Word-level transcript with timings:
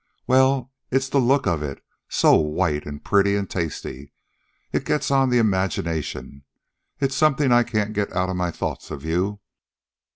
well, 0.25 0.71
it's 0.89 1.09
the 1.09 1.19
look 1.19 1.45
of 1.45 1.61
it, 1.61 1.79
so 2.09 2.33
white, 2.35 2.87
an' 2.87 2.97
pretty, 2.99 3.37
an' 3.37 3.45
tasty. 3.45 4.11
It 4.71 4.83
gets 4.83 5.11
on 5.11 5.29
the 5.29 5.37
imagination. 5.37 6.43
It's 6.99 7.13
something 7.15 7.51
I 7.51 7.61
can't 7.61 7.93
get 7.93 8.11
out 8.11 8.29
of 8.29 8.35
my 8.35 8.49
thoughts 8.49 8.89
of 8.89 9.05
you. 9.05 9.41